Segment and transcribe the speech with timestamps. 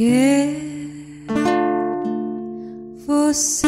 [0.00, 0.56] Porque
[3.06, 3.66] você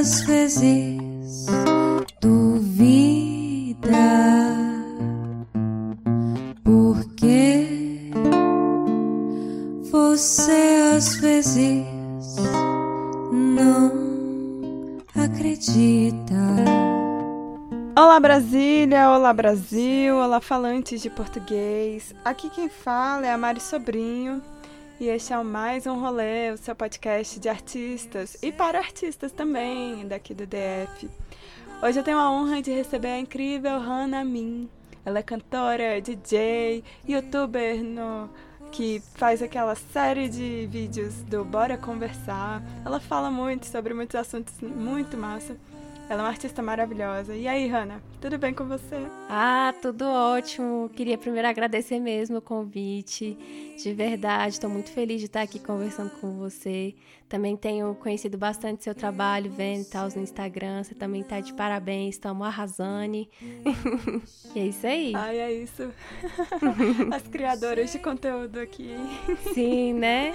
[0.00, 1.46] às vezes
[2.20, 3.86] duvida.
[6.64, 8.10] Porque
[9.88, 11.84] você às vezes
[13.30, 16.34] não acredita.
[17.96, 22.12] Olá Brasília, olá Brasil, olá falantes de português.
[22.24, 24.42] Aqui quem fala é a Mari Sobrinho
[25.00, 29.30] e este é o mais um rolê, o seu podcast de artistas e para artistas
[29.30, 31.08] também daqui do DF.
[31.80, 34.68] Hoje eu tenho a honra de receber a incrível Hannah Min.
[35.04, 38.28] Ela é cantora, DJ, youtuber no
[38.72, 42.60] que faz aquela série de vídeos do Bora Conversar.
[42.84, 45.56] Ela fala muito sobre muitos assuntos muito massa.
[46.08, 47.36] Ela é uma artista maravilhosa.
[47.36, 48.96] E aí, Hanna, tudo bem com você?
[49.28, 50.90] Ah, tudo ótimo.
[50.96, 53.36] Queria primeiro agradecer mesmo o convite.
[53.76, 56.94] De verdade, estou muito feliz de estar aqui conversando com você.
[57.28, 60.82] Também tenho conhecido bastante seu trabalho, vendo tal no Instagram.
[60.82, 62.88] Você também está de parabéns, estamos arrasando.
[64.54, 65.12] e é isso aí.
[65.14, 65.92] Ai, é isso.
[67.14, 68.96] As criadoras de conteúdo aqui.
[69.52, 70.32] Sim, né?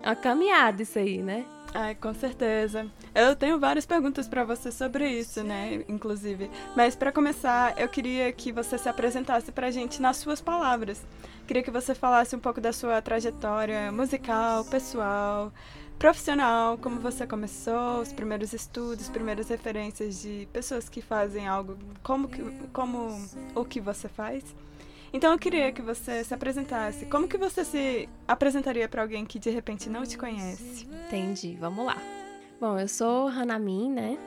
[0.00, 1.44] Uma caminhada isso aí, né?
[1.74, 2.86] Ai, com certeza.
[3.14, 6.50] Eu tenho várias perguntas para você sobre isso, né, inclusive.
[6.76, 11.02] Mas para começar, eu queria que você se apresentasse pra gente nas suas palavras.
[11.46, 15.50] Queria que você falasse um pouco da sua trajetória musical, pessoal,
[15.98, 22.28] profissional, como você começou, os primeiros estudos, primeiras referências de pessoas que fazem algo como,
[22.28, 23.18] que, como
[23.54, 24.44] o que você faz.
[25.12, 27.04] Então eu queria que você se apresentasse.
[27.06, 30.88] Como que você se apresentaria para alguém que de repente não te conhece?
[31.06, 31.96] Entendi, vamos lá.
[32.58, 34.18] Bom, eu sou Hanamin, né?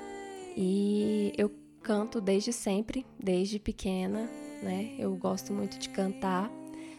[0.55, 4.29] E eu canto desde sempre, desde pequena,
[4.61, 4.93] né?
[4.99, 6.51] Eu gosto muito de cantar.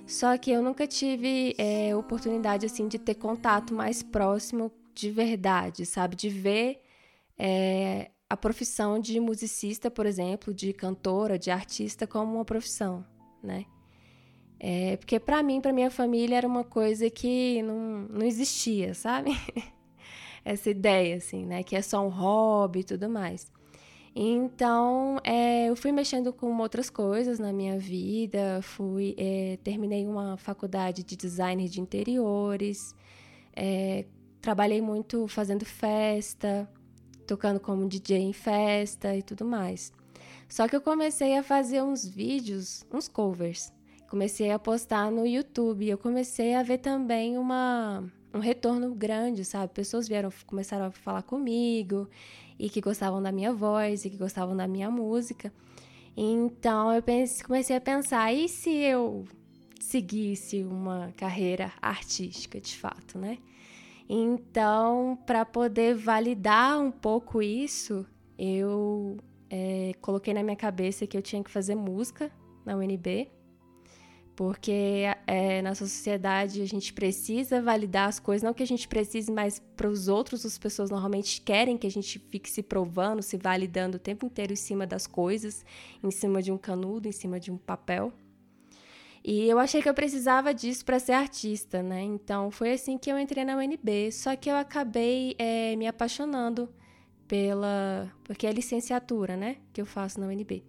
[0.06, 5.84] Só que eu nunca tive é, oportunidade assim de ter contato mais próximo de verdade,
[5.84, 6.16] sabe?
[6.16, 6.80] De ver
[7.38, 13.04] é, a profissão de musicista, por exemplo, de cantora, de artista como uma profissão,
[13.42, 13.64] né?
[14.58, 19.30] É, porque para mim, para minha família, era uma coisa que não, não existia, sabe?
[20.44, 21.62] Essa ideia, assim, né?
[21.62, 23.50] Que é só um hobby e tudo mais.
[24.18, 28.60] Então, é, eu fui mexendo com outras coisas na minha vida.
[28.62, 32.94] Fui, é, terminei uma faculdade de design de interiores.
[33.54, 34.06] É,
[34.40, 36.66] trabalhei muito fazendo festa,
[37.26, 39.92] tocando como DJ em festa e tudo mais.
[40.48, 43.70] Só que eu comecei a fazer uns vídeos, uns covers,
[44.16, 45.86] comecei a postar no YouTube.
[45.86, 49.74] Eu comecei a ver também uma, um retorno grande, sabe?
[49.74, 52.08] Pessoas vieram, começaram a falar comigo
[52.58, 55.52] e que gostavam da minha voz e que gostavam da minha música.
[56.16, 59.26] Então eu pense, comecei a pensar, e se eu
[59.78, 63.36] seguisse uma carreira artística de fato, né?
[64.08, 68.06] Então, para poder validar um pouco isso,
[68.38, 69.18] eu
[69.50, 72.32] é, coloquei na minha cabeça que eu tinha que fazer música
[72.64, 73.35] na UNB
[74.36, 79.32] porque é, na sociedade a gente precisa validar as coisas, não que a gente precise,
[79.32, 83.38] mas para os outros as pessoas normalmente querem que a gente fique se provando, se
[83.38, 85.64] validando o tempo inteiro em cima das coisas,
[86.04, 88.12] em cima de um canudo, em cima de um papel.
[89.24, 92.02] E eu achei que eu precisava disso para ser artista, né?
[92.02, 94.12] Então foi assim que eu entrei na UNB.
[94.12, 96.68] Só que eu acabei é, me apaixonando
[97.26, 98.08] pela.
[98.22, 99.56] Porque é licenciatura, né?
[99.72, 100.62] Que eu faço na UNB.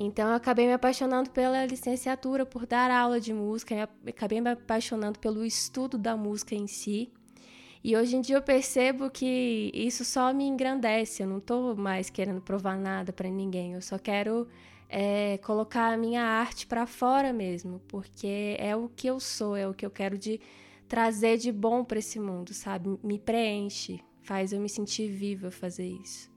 [0.00, 5.18] Então eu acabei me apaixonando pela licenciatura, por dar aula de música, acabei me apaixonando
[5.18, 7.12] pelo estudo da música em si.
[7.82, 12.10] E hoje em dia eu percebo que isso só me engrandece, eu não estou mais
[12.10, 14.46] querendo provar nada para ninguém, eu só quero
[14.88, 19.66] é, colocar a minha arte para fora mesmo, porque é o que eu sou, é
[19.66, 20.40] o que eu quero de
[20.88, 22.88] trazer de bom para esse mundo, sabe?
[23.02, 26.30] Me preenche, faz eu me sentir viva fazer isso.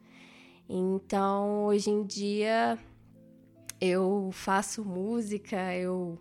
[0.67, 2.79] Então, hoje em dia,
[3.81, 6.17] eu faço música, eu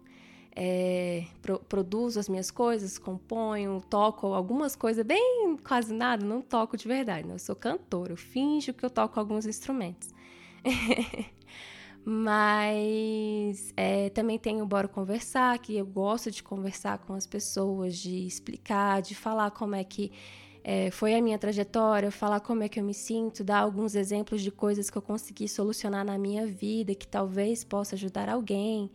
[0.56, 6.76] é, pro, produzo as minhas coisas, componho, toco algumas coisas, bem quase nada, não toco
[6.76, 10.08] de verdade, não, eu sou cantora, eu finjo que eu toco alguns instrumentos.
[12.02, 18.26] Mas é, também tenho Bora Conversar, que eu gosto de conversar com as pessoas, de
[18.26, 20.10] explicar, de falar como é que
[20.62, 24.42] é, foi a minha trajetória, falar como é que eu me sinto, dar alguns exemplos
[24.42, 28.90] de coisas que eu consegui solucionar na minha vida, que talvez possa ajudar alguém,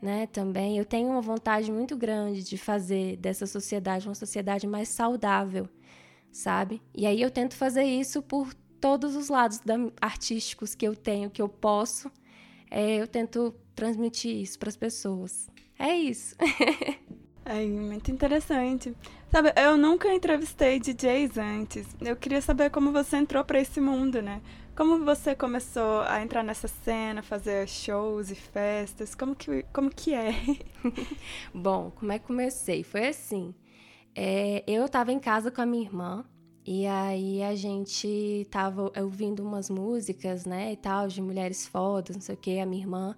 [0.00, 0.26] né?
[0.26, 5.68] Também eu tenho uma vontade muito grande de fazer dessa sociedade uma sociedade mais saudável,
[6.30, 6.82] sabe?
[6.94, 11.30] E aí eu tento fazer isso por todos os lados da, artísticos que eu tenho,
[11.30, 12.10] que eu posso,
[12.70, 15.48] é, eu tento transmitir isso para as pessoas.
[15.78, 16.36] É isso.
[17.48, 18.92] É muito interessante.
[19.30, 21.86] Sabe, eu nunca entrevistei DJs antes.
[22.00, 24.40] Eu queria saber como você entrou para esse mundo, né?
[24.76, 29.14] Como você começou a entrar nessa cena, fazer shows e festas?
[29.14, 30.32] Como que, como que é?
[31.52, 32.82] Bom, como é que comecei?
[32.84, 33.54] Foi assim.
[34.14, 36.24] É, eu estava em casa com a minha irmã
[36.64, 42.22] e aí a gente tava ouvindo umas músicas, né, e tal, de mulheres fodas, não
[42.22, 42.58] sei o que.
[42.60, 43.16] A minha irmã,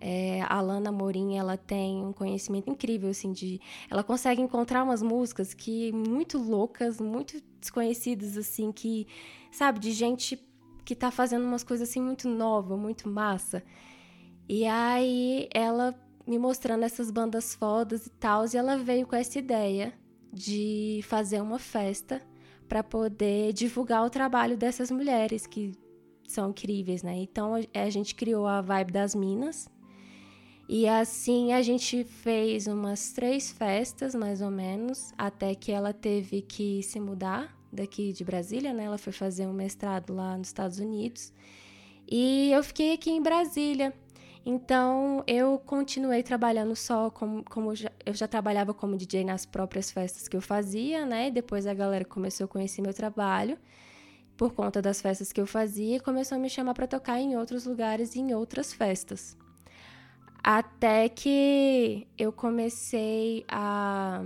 [0.00, 3.60] é, a Lana Morim, ela tem um conhecimento incrível, assim, de...
[3.90, 9.06] Ela consegue encontrar umas músicas que muito loucas, muito desconhecidas, assim, que,
[9.50, 10.38] sabe, de gente
[10.84, 13.62] que tá fazendo umas coisas assim muito nova, muito massa.
[14.48, 15.94] E aí ela
[16.26, 19.92] me mostrando essas bandas fodas e tal, e ela veio com essa ideia
[20.32, 22.22] de fazer uma festa
[22.66, 25.72] para poder divulgar o trabalho dessas mulheres que
[26.26, 27.16] são incríveis, né?
[27.16, 29.68] Então a gente criou a Vibe das Minas.
[30.68, 36.42] E assim a gente fez umas três festas, mais ou menos, até que ela teve
[36.42, 38.84] que se mudar daqui de Brasília, né?
[38.84, 41.32] Ela foi fazer um mestrado lá nos Estados Unidos.
[42.06, 43.94] E eu fiquei aqui em Brasília.
[44.44, 49.90] Então eu continuei trabalhando só como, como já, eu já trabalhava como DJ nas próprias
[49.90, 51.28] festas que eu fazia, né?
[51.28, 53.58] E depois a galera começou a conhecer meu trabalho
[54.36, 57.36] por conta das festas que eu fazia e começou a me chamar para tocar em
[57.36, 59.36] outros lugares e em outras festas.
[60.42, 64.22] Até que eu comecei a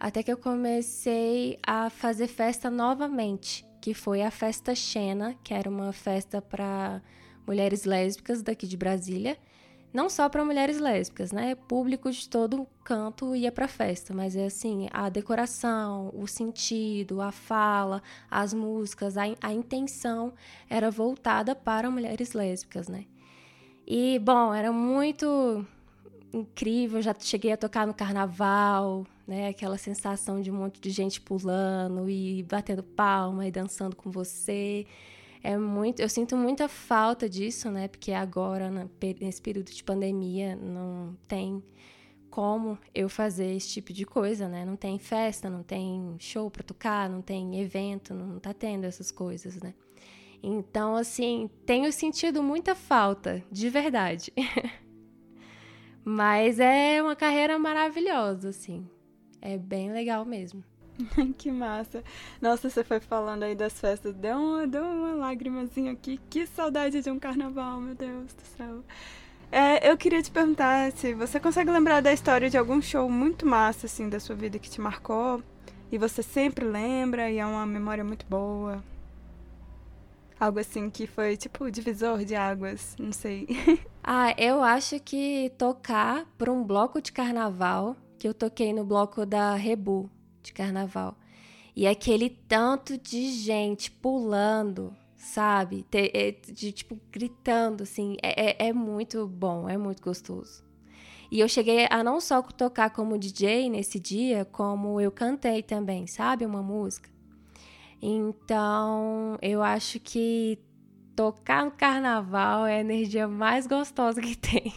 [0.00, 5.68] até que eu comecei a fazer festa novamente, que foi a festa Xena, que era
[5.68, 7.02] uma festa para
[7.44, 9.36] mulheres lésbicas daqui de Brasília.
[9.92, 11.54] Não só para mulheres lésbicas, né?
[11.54, 17.32] Público de todo canto ia para festa, mas é assim, a decoração, o sentido, a
[17.32, 20.32] fala, as músicas, a, a intenção
[20.68, 23.06] era voltada para mulheres lésbicas, né?
[23.90, 25.66] E bom, era muito
[26.30, 29.48] incrível, já cheguei a tocar no carnaval, né?
[29.48, 34.86] Aquela sensação de um monte de gente pulando e batendo palma e dançando com você.
[35.42, 37.88] É muito, eu sinto muita falta disso, né?
[37.88, 38.70] Porque agora,
[39.22, 41.62] nesse período de pandemia, não tem
[42.28, 44.66] como eu fazer esse tipo de coisa, né?
[44.66, 49.10] Não tem festa, não tem show para tocar, não tem evento, não tá tendo essas
[49.10, 49.72] coisas, né?
[50.42, 54.32] Então, assim, tenho sentido muita falta, de verdade.
[56.04, 58.88] Mas é uma carreira maravilhosa, assim.
[59.40, 60.64] É bem legal mesmo.
[61.36, 62.02] que massa.
[62.40, 66.20] Nossa, você foi falando aí das festas, deu uma, deu uma lágrimazinha aqui.
[66.30, 68.84] Que saudade de um carnaval, meu Deus do céu.
[69.50, 73.46] É, eu queria te perguntar se você consegue lembrar da história de algum show muito
[73.46, 75.42] massa, assim, da sua vida que te marcou
[75.90, 78.82] e você sempre lembra e é uma memória muito boa.
[80.38, 83.46] Algo assim que foi tipo divisor de águas, não sei.
[84.04, 89.26] ah, eu acho que tocar para um bloco de carnaval que eu toquei no bloco
[89.26, 90.10] da Rebu
[90.42, 91.16] de carnaval.
[91.74, 95.86] E aquele tanto de gente pulando, sabe?
[95.92, 98.16] É, de, tipo, gritando, assim.
[98.22, 100.64] É, é, é muito bom, é muito gostoso.
[101.30, 106.06] E eu cheguei a não só tocar como DJ nesse dia, como eu cantei também,
[106.06, 106.46] sabe?
[106.46, 107.10] Uma música.
[108.00, 110.58] Então, eu acho que
[111.16, 114.72] tocar no carnaval é a energia mais gostosa que tem.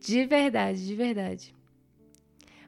[0.00, 1.54] De verdade, de verdade.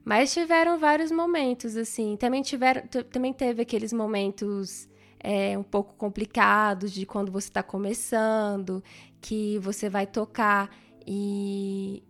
[0.05, 2.17] Mas tiveram vários momentos, assim.
[2.17, 4.89] Também, tiveram, também teve aqueles momentos
[5.19, 8.83] é, um pouco complicados de quando você está começando,
[9.21, 10.71] que você vai tocar
[11.05, 12.05] e,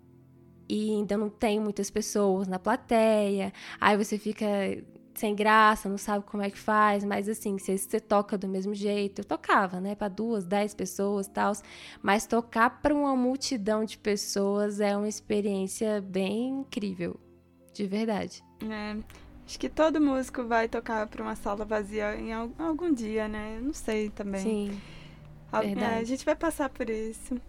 [0.68, 3.50] e ainda não tem muitas pessoas na plateia.
[3.80, 4.46] Aí você fica
[5.18, 8.74] sem graça, não sabe como é que faz, mas assim, se você toca do mesmo
[8.74, 11.52] jeito, eu tocava, né, para duas, dez pessoas, tal,
[12.02, 17.18] mas tocar para uma multidão de pessoas é uma experiência bem incrível
[17.72, 18.42] de verdade.
[18.62, 18.96] É,
[19.46, 23.60] acho que todo músico vai tocar para uma sala vazia em algum dia, né?
[23.62, 24.42] Não sei também.
[24.42, 24.80] Sim.
[25.60, 25.94] verdade.
[25.94, 27.40] É, a gente vai passar por isso.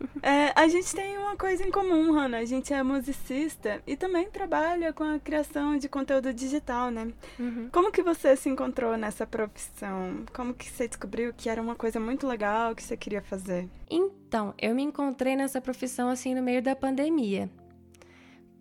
[0.22, 2.38] É, a gente tem uma coisa em comum, Hannah.
[2.38, 7.12] A gente é musicista e também trabalha com a criação de conteúdo digital, né?
[7.38, 7.68] Uhum.
[7.70, 10.24] Como que você se encontrou nessa profissão?
[10.32, 13.68] Como que você descobriu que era uma coisa muito legal que você queria fazer?
[13.90, 17.50] Então, eu me encontrei nessa profissão assim no meio da pandemia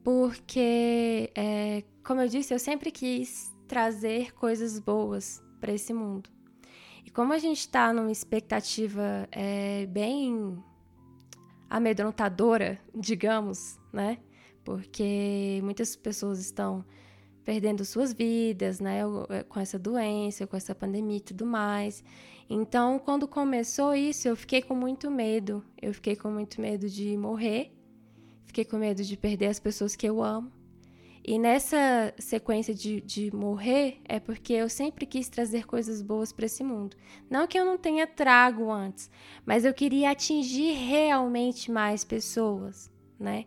[0.04, 6.30] porque, é, como eu disse, eu sempre quis trazer coisas boas para esse mundo.
[7.06, 10.62] E como a gente está numa expectativa é, bem
[11.76, 14.18] amedrontadora, digamos, né?
[14.64, 16.86] Porque muitas pessoas estão
[17.44, 22.04] perdendo suas vidas, né, é, com essa doença, com essa pandemia e tudo mais.
[22.50, 25.64] Então, quando começou isso, eu fiquei com muito medo.
[25.82, 27.74] Eu fiquei com muito medo de morrer
[28.54, 30.52] Fiquei com medo de perder as pessoas que eu amo.
[31.26, 36.46] E nessa sequência de, de morrer é porque eu sempre quis trazer coisas boas para
[36.46, 36.98] esse mundo.
[37.30, 39.10] Não que eu não tenha trago antes,
[39.46, 43.46] mas eu queria atingir realmente mais pessoas, né?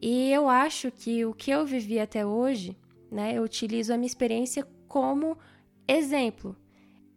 [0.00, 2.76] E eu acho que o que eu vivi até hoje,
[3.08, 5.38] né, eu utilizo a minha experiência como
[5.86, 6.56] exemplo.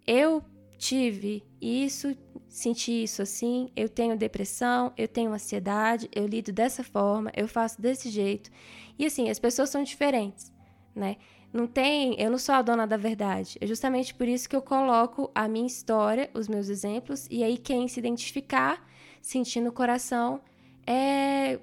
[0.05, 0.43] Eu
[0.77, 2.15] tive isso,
[2.47, 7.81] senti isso assim, eu tenho depressão, eu tenho ansiedade, eu lido dessa forma, eu faço
[7.81, 8.51] desse jeito.
[8.97, 10.51] E assim, as pessoas são diferentes,
[10.93, 11.17] né?
[11.51, 13.57] Não tem, eu não sou a dona da verdade.
[13.61, 17.57] É justamente por isso que eu coloco a minha história, os meus exemplos, e aí
[17.57, 18.85] quem se identificar,
[19.21, 20.41] sentindo o coração,
[20.85, 21.59] é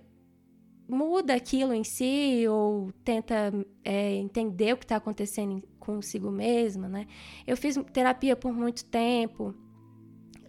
[0.89, 3.53] muda aquilo em si ou tenta
[3.85, 7.07] é, entender o que está acontecendo consigo mesma, né?
[7.47, 9.55] Eu fiz terapia por muito tempo,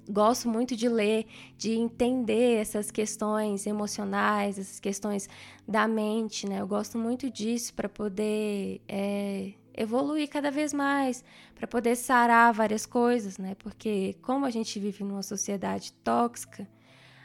[0.10, 1.25] gosto muito de ler,
[1.57, 5.29] de entender essas questões emocionais, essas questões
[5.67, 6.62] da mente, né?
[6.62, 11.24] Eu gosto muito disso para poder é, evoluir cada vez mais,
[11.55, 13.55] para poder sarar várias coisas, né?
[13.55, 16.67] Porque como a gente vive numa sociedade tóxica,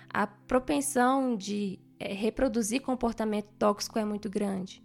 [0.08, 4.82] a propensão de é, reproduzir comportamento tóxico é muito grande.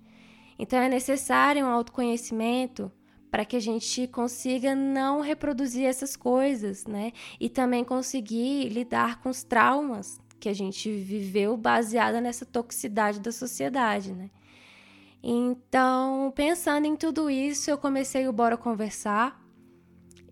[0.58, 2.92] Então é necessário um autoconhecimento
[3.34, 7.12] para que a gente consiga não reproduzir essas coisas, né?
[7.40, 13.32] E também conseguir lidar com os traumas que a gente viveu baseada nessa toxicidade da
[13.32, 14.30] sociedade, né?
[15.24, 19.43] Então, pensando em tudo isso, eu comecei o Bora Conversar,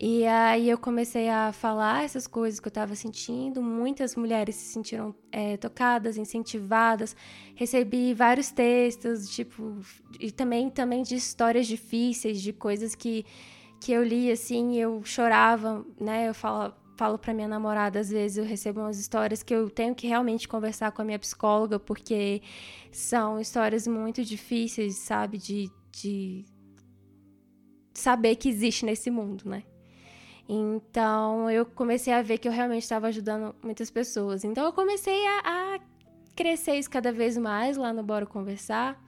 [0.03, 3.61] e aí eu comecei a falar essas coisas que eu estava sentindo.
[3.61, 7.15] Muitas mulheres se sentiram é, tocadas, incentivadas.
[7.53, 9.77] Recebi vários textos, tipo,
[10.19, 13.23] e também, também de histórias difíceis, de coisas que,
[13.79, 16.29] que eu li assim, eu chorava, né?
[16.29, 19.93] Eu falo, falo para minha namorada, às vezes eu recebo umas histórias que eu tenho
[19.93, 22.41] que realmente conversar com a minha psicóloga, porque
[22.91, 25.37] são histórias muito difíceis, sabe?
[25.37, 26.43] De, de
[27.93, 29.61] saber que existe nesse mundo, né?
[30.53, 34.43] Então eu comecei a ver que eu realmente estava ajudando muitas pessoas.
[34.43, 35.79] Então eu comecei a, a
[36.35, 39.01] crescer isso cada vez mais lá no Bora Conversar.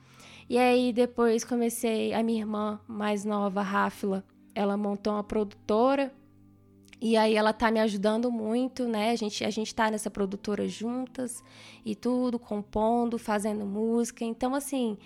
[0.49, 4.23] E aí depois comecei, a minha irmã mais nova, Ráfila,
[4.55, 6.13] ela montou uma produtora.
[7.01, 9.09] E aí ela tá me ajudando muito, né?
[9.09, 11.43] A gente, a gente tá nessa produtora juntas
[11.83, 14.23] e tudo, compondo, fazendo música.
[14.23, 14.97] Então, assim,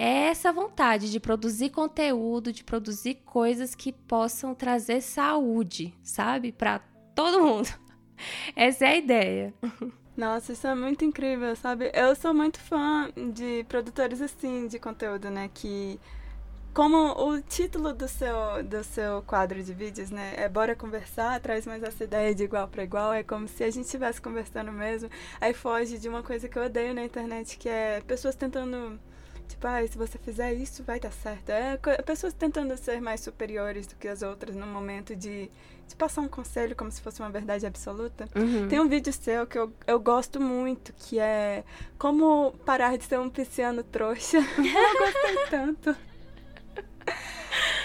[0.00, 6.52] é essa vontade de produzir conteúdo, de produzir coisas que possam trazer saúde, sabe?
[6.52, 6.78] Para
[7.14, 7.68] todo mundo.
[8.56, 9.54] Essa é a ideia.
[10.16, 11.90] Nossa, isso é muito incrível, sabe?
[11.92, 15.50] Eu sou muito fã de produtores assim de conteúdo, né?
[15.52, 16.00] Que
[16.72, 21.66] como o título do seu, do seu quadro de vídeos, né, é Bora Conversar, traz
[21.66, 25.10] mais essa ideia de igual para igual, é como se a gente estivesse conversando mesmo,
[25.40, 29.00] aí foge de uma coisa que eu odeio na internet, que é pessoas tentando
[29.50, 31.50] Tipo, ah, se você fizer isso, vai dar certo.
[31.50, 35.50] É pessoas tentando ser mais superiores do que as outras no momento de,
[35.88, 38.28] de passar um conselho como se fosse uma verdade absoluta.
[38.36, 38.68] Uhum.
[38.68, 41.64] Tem um vídeo seu que eu, eu gosto muito, que é
[41.98, 44.38] como parar de ser um pisciano trouxa.
[44.38, 45.96] eu gostei tanto.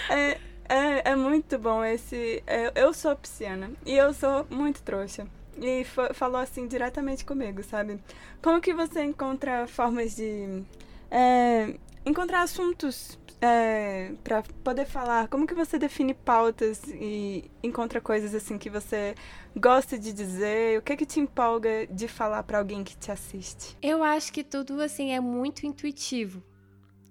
[0.08, 2.44] É, é, é muito bom esse.
[2.46, 5.26] É, eu sou pisciana e eu sou muito trouxa
[5.60, 7.98] e falou assim diretamente comigo, sabe?
[8.42, 10.62] Como que você encontra formas de
[11.10, 15.28] é, encontrar assuntos é, para poder falar.
[15.28, 19.14] Como que você define pautas e encontra coisas assim que você
[19.56, 20.78] gosta de dizer?
[20.78, 23.76] O que é que te empolga de falar para alguém que te assiste?
[23.82, 26.42] Eu acho que tudo assim é muito intuitivo,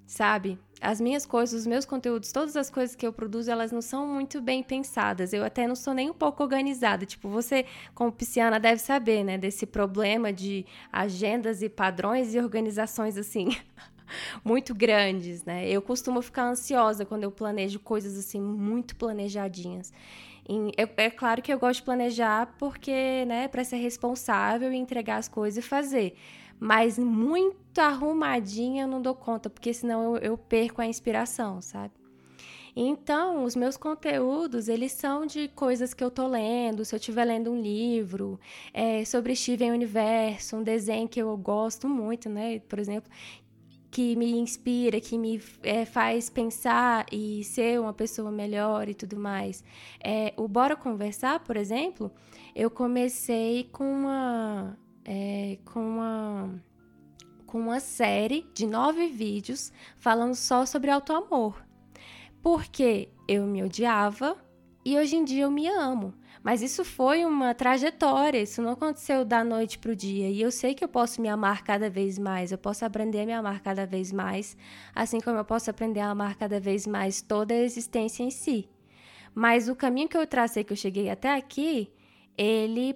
[0.05, 0.59] sabe?
[0.85, 4.07] As minhas coisas, os meus conteúdos, todas as coisas que eu produzo, elas não são
[4.07, 5.33] muito bem pensadas.
[5.33, 7.05] Eu até não sou nem um pouco organizada.
[7.05, 7.65] Tipo, você,
[7.95, 13.49] como pisciana, deve saber, né, desse problema de agendas e padrões e organizações assim.
[14.43, 15.67] muito grandes, né?
[15.67, 19.91] Eu costumo ficar ansiosa quando eu planejo coisas assim muito planejadinhas.
[20.97, 25.27] é claro que eu gosto de planejar porque, né, para ser responsável e entregar as
[25.27, 26.15] coisas e fazer.
[26.59, 31.93] Mas muito arrumadinha eu não dou conta, porque senão eu, eu perco a inspiração, sabe?
[32.75, 37.23] Então, os meus conteúdos, eles são de coisas que eu tô lendo, se eu estiver
[37.23, 38.37] lendo um livro
[38.73, 42.59] é, sobre Steven Universo, um desenho que eu gosto muito, né?
[42.59, 43.09] Por exemplo,
[43.89, 49.15] que me inspira, que me é, faz pensar e ser uma pessoa melhor e tudo
[49.17, 49.63] mais.
[50.03, 52.11] É, o Bora Conversar, por exemplo,
[52.53, 56.61] eu comecei com uma, é, com uma,
[57.45, 61.63] com uma série de nove vídeos falando só sobre autoamor.
[62.41, 64.37] Porque eu me odiava,
[64.83, 66.13] e hoje em dia eu me amo.
[66.43, 70.29] Mas isso foi uma trajetória, isso não aconteceu da noite para o dia.
[70.29, 73.25] E eu sei que eu posso me amar cada vez mais, eu posso aprender a
[73.25, 74.55] me amar cada vez mais,
[74.93, 78.69] assim como eu posso aprender a amar cada vez mais toda a existência em si.
[79.33, 81.91] Mas o caminho que eu tracei, que eu cheguei até aqui,
[82.37, 82.95] ele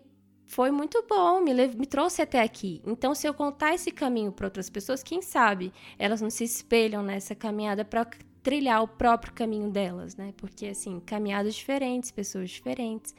[0.49, 2.81] foi muito bom, me, me trouxe até aqui.
[2.83, 7.03] Então, se eu contar esse caminho para outras pessoas, quem sabe elas não se espelham
[7.03, 8.03] nessa caminhada para
[8.41, 10.33] trilhar o próprio caminho delas, né?
[10.37, 13.13] Porque, assim, caminhadas diferentes, pessoas diferentes.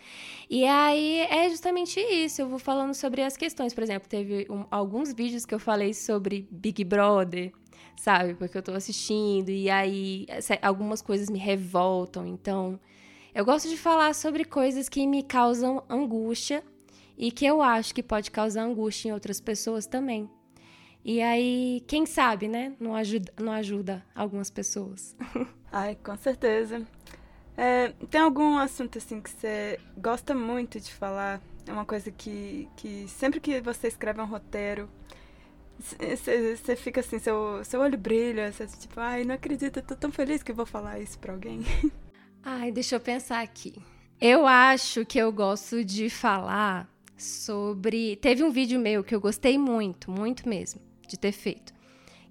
[0.50, 2.42] E aí é justamente isso.
[2.42, 3.72] Eu vou falando sobre as questões.
[3.72, 7.52] Por exemplo, teve um, alguns vídeos que eu falei sobre Big Brother,
[7.94, 8.34] sabe?
[8.34, 10.26] Porque eu tô assistindo e aí
[10.60, 12.26] algumas coisas me revoltam.
[12.26, 12.80] Então,
[13.32, 16.64] eu gosto de falar sobre coisas que me causam angústia
[17.20, 20.26] e que eu acho que pode causar angústia em outras pessoas também.
[21.04, 22.72] E aí, quem sabe, né?
[22.80, 25.14] Não ajuda, não ajuda algumas pessoas.
[25.70, 26.82] Ai, com certeza.
[27.58, 31.42] É, tem algum assunto assim que você gosta muito de falar?
[31.66, 34.88] É uma coisa que, que sempre que você escreve um roteiro,
[35.78, 40.10] você fica assim, seu, seu olho brilha, você tipo, ai, não acredito, eu tô tão
[40.10, 41.60] feliz que eu vou falar isso pra alguém.
[42.42, 43.74] Ai, deixa eu pensar aqui.
[44.18, 46.88] Eu acho que eu gosto de falar
[47.20, 48.16] sobre.
[48.16, 51.72] Teve um vídeo meu que eu gostei muito, muito mesmo de ter feito,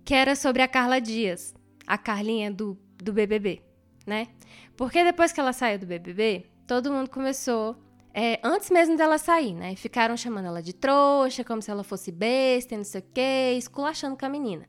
[0.03, 1.53] que era sobre a Carla Dias,
[1.85, 3.61] a Carlinha do, do BBB,
[4.05, 4.27] né?
[4.75, 7.75] Porque depois que ela saiu do BBB, todo mundo começou,
[8.13, 9.75] é, antes mesmo dela sair, né?
[9.75, 14.17] Ficaram chamando ela de trouxa, como se ela fosse besta, não sei o quê, esculachando
[14.17, 14.67] com a menina.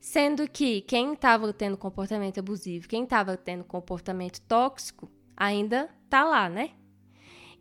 [0.00, 6.48] Sendo que quem estava tendo comportamento abusivo, quem estava tendo comportamento tóxico, ainda tá lá,
[6.48, 6.70] né?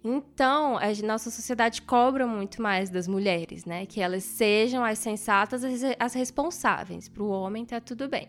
[0.04, 3.86] Então, a nossa sociedade cobra muito mais das mulheres, né?
[3.86, 5.64] Que elas sejam as sensatas,
[5.98, 7.08] as responsáveis.
[7.08, 8.28] Para o homem, tá tudo bem.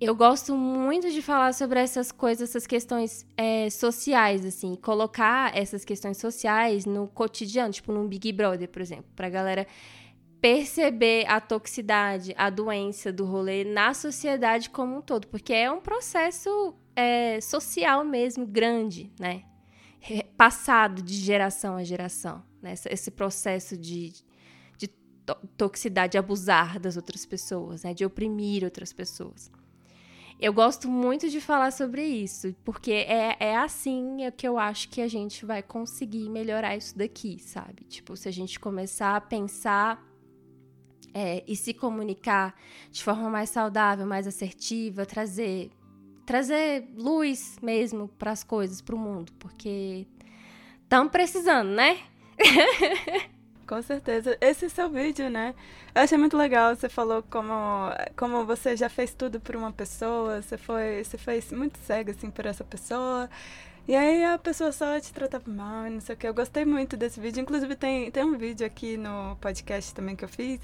[0.00, 5.84] Eu gosto muito de falar sobre essas coisas, essas questões é, sociais, assim, colocar essas
[5.84, 9.66] questões sociais no cotidiano, tipo num Big Brother, por exemplo, para a galera
[10.40, 15.80] perceber a toxicidade, a doença do rolê na sociedade como um todo, porque é um
[15.80, 19.42] processo é, social mesmo grande, né?
[20.36, 22.74] Passado de geração a geração, né?
[22.90, 24.12] esse processo de,
[24.76, 24.88] de
[25.56, 27.94] toxicidade, de abusar das outras pessoas, né?
[27.94, 29.50] de oprimir outras pessoas.
[30.40, 34.88] Eu gosto muito de falar sobre isso, porque é, é assim é que eu acho
[34.88, 37.82] que a gente vai conseguir melhorar isso daqui, sabe?
[37.88, 40.00] Tipo, se a gente começar a pensar
[41.12, 42.54] é, e se comunicar
[42.92, 45.72] de forma mais saudável, mais assertiva, trazer
[46.28, 50.06] trazer luz mesmo para as coisas, para o mundo, porque
[50.82, 51.96] estamos precisando, né?
[53.66, 54.36] Com certeza.
[54.38, 55.54] Esse é seu vídeo, né?
[55.94, 56.76] Eu achei muito legal.
[56.76, 57.54] Você falou como,
[58.14, 62.30] como você já fez tudo por uma pessoa, você foi, você foi muito cega assim
[62.30, 63.30] por essa pessoa.
[63.86, 66.28] E aí a pessoa só te tratava mal e não sei o que.
[66.28, 67.40] Eu gostei muito desse vídeo.
[67.40, 70.60] Inclusive tem, tem um vídeo aqui no podcast também que eu fiz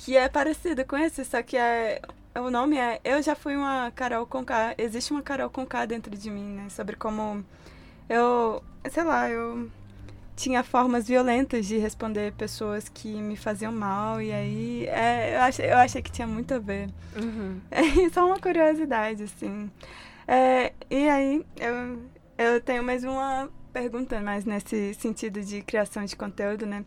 [0.00, 2.00] que é parecido com esse, só que é
[2.34, 4.74] o nome é Eu Já Fui Uma Carol Conká.
[4.78, 6.68] Existe uma Carol Conká dentro de mim, né?
[6.68, 7.44] Sobre como
[8.08, 9.70] eu, sei lá, eu
[10.36, 14.22] tinha formas violentas de responder pessoas que me faziam mal.
[14.22, 16.88] E aí é, eu, achei, eu achei que tinha muito a ver.
[17.16, 17.60] Uhum.
[17.70, 19.70] É só uma curiosidade, assim.
[20.26, 22.02] É, e aí eu,
[22.38, 26.84] eu tenho mais uma pergunta, mais nesse sentido de criação de conteúdo, né?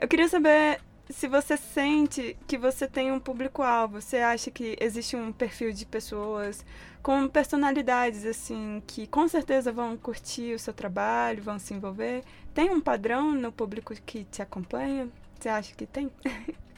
[0.00, 5.16] Eu queria saber se você sente que você tem um público-alvo, você acha que existe
[5.16, 6.64] um perfil de pessoas
[7.02, 12.22] com personalidades, assim, que com certeza vão curtir o seu trabalho, vão se envolver?
[12.52, 15.08] Tem um padrão no público que te acompanha?
[15.38, 16.10] Você acha que tem?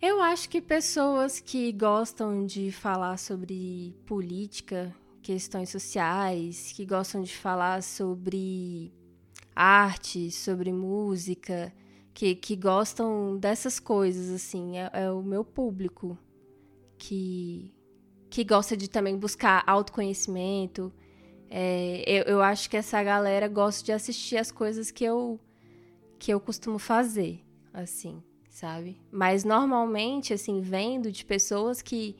[0.00, 7.36] Eu acho que pessoas que gostam de falar sobre política, questões sociais, que gostam de
[7.36, 8.92] falar sobre
[9.56, 11.72] arte, sobre música,
[12.18, 16.18] que, que gostam dessas coisas, assim, é, é o meu público
[16.98, 17.72] que,
[18.28, 20.92] que gosta de também buscar autoconhecimento.
[21.48, 25.38] É, eu, eu acho que essa galera gosta de assistir as coisas que eu,
[26.18, 27.40] que eu costumo fazer,
[27.72, 29.00] assim, sabe?
[29.12, 32.16] Mas normalmente, assim, vendo de pessoas que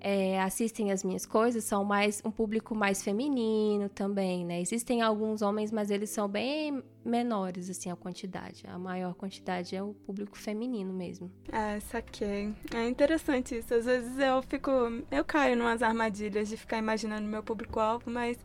[0.00, 4.60] é, assistem as minhas coisas são mais um público mais feminino também, né?
[4.60, 8.64] Existem alguns homens, mas eles são bem menores, assim, a quantidade.
[8.66, 11.30] A maior quantidade é o público feminino mesmo.
[11.50, 12.54] É, saquei.
[12.74, 13.72] É interessante isso.
[13.74, 14.70] Às vezes eu fico.
[15.10, 18.38] Eu caio numas armadilhas de ficar imaginando meu público-alvo, mas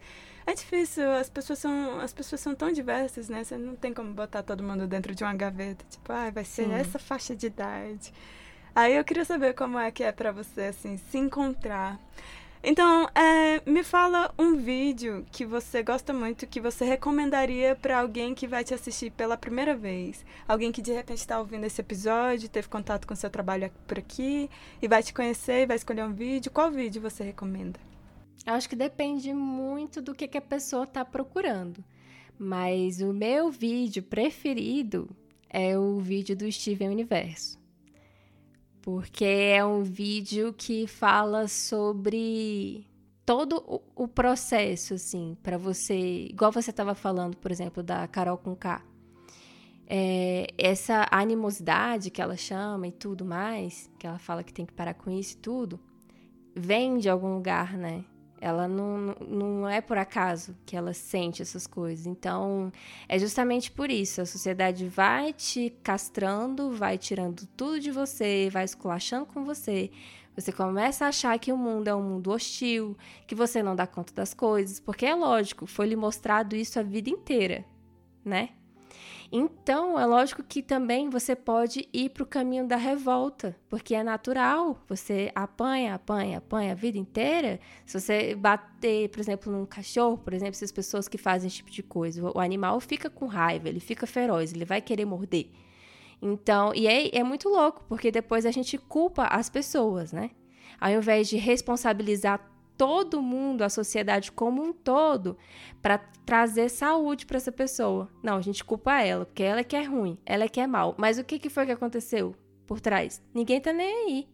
[0.46, 1.10] é difícil.
[1.12, 2.00] As pessoas são.
[2.00, 3.44] As pessoas são tão diversas, né?
[3.44, 5.86] Você não tem como botar todo mundo dentro de uma gaveta.
[5.90, 6.74] Tipo, ah, vai ser Sim.
[6.74, 8.14] essa faixa de idade.
[8.74, 12.00] Aí eu queria saber como é que é para você, assim, se encontrar.
[12.64, 18.36] Então, é, me fala um vídeo que você gosta muito, que você recomendaria para alguém
[18.36, 20.24] que vai te assistir pela primeira vez.
[20.48, 24.50] Alguém que de repente está ouvindo esse episódio, teve contato com seu trabalho por aqui
[24.82, 26.52] e vai te conhecer e vai escolher um vídeo.
[26.52, 27.80] Qual vídeo você recomenda?
[28.46, 31.84] Eu acho que depende muito do que, que a pessoa está procurando.
[32.38, 35.10] Mas o meu vídeo preferido
[35.50, 37.61] é o vídeo do Steven Universo
[38.82, 42.86] porque é um vídeo que fala sobre
[43.26, 43.63] todo
[43.96, 48.82] o, processo, assim, para você, igual você estava falando, por exemplo, da Carol com K.
[49.88, 54.74] É, essa animosidade que ela chama e tudo mais, que ela fala que tem que
[54.74, 55.80] parar com isso e tudo,
[56.56, 58.04] vem de algum lugar, né?
[58.42, 62.08] Ela não, não é por acaso que ela sente essas coisas.
[62.08, 62.72] Então,
[63.08, 64.20] é justamente por isso.
[64.20, 69.92] A sociedade vai te castrando, vai tirando tudo de você, vai esculachando com você.
[70.36, 73.86] Você começa a achar que o mundo é um mundo hostil, que você não dá
[73.86, 77.64] conta das coisas, porque é lógico, foi lhe mostrado isso a vida inteira,
[78.26, 78.50] né?
[79.32, 84.04] Então, é lógico que também você pode ir para o caminho da revolta, porque é
[84.04, 84.78] natural.
[84.90, 87.60] Você apanha, apanha, apanha a vida inteira.
[87.86, 91.72] Se você bater, por exemplo, num cachorro, por exemplo, essas pessoas que fazem esse tipo
[91.72, 95.48] de coisa, o animal fica com raiva, ele fica feroz, ele vai querer morder.
[96.22, 100.32] Então, e é, é muito louco, porque depois a gente culpa as pessoas, né?
[100.80, 102.51] Ao invés de responsabilizar
[102.82, 105.38] todo mundo, a sociedade como um todo,
[105.84, 108.10] para trazer saúde para essa pessoa.
[108.24, 110.65] Não, a gente culpa ela, porque ela é que é ruim, ela é que é
[110.65, 110.96] mal.
[110.98, 112.34] Mas o que, que foi que aconteceu
[112.65, 113.22] por trás?
[113.36, 114.28] Ninguém tá nem aí,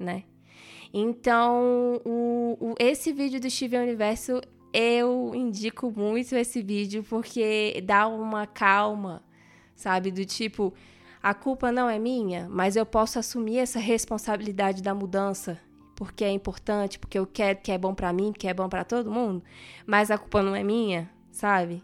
[0.00, 0.24] né?
[0.92, 4.40] Então, o, o, esse vídeo do Steven Universo,
[4.72, 9.22] eu indico muito esse vídeo porque dá uma calma,
[9.76, 10.10] sabe?
[10.10, 10.74] Do tipo,
[11.22, 15.60] a culpa não é minha, mas eu posso assumir essa responsabilidade da mudança
[15.96, 18.84] porque é importante, porque eu quero que é bom para mim, porque é bom para
[18.84, 19.42] todo mundo,
[19.84, 21.82] mas a culpa não é minha, sabe?